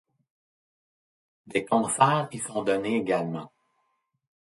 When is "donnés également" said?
2.63-3.51